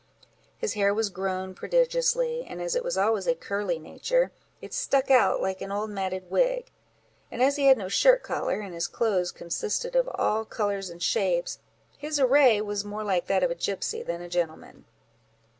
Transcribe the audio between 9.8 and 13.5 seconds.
of all colours and shapes, his array was more like that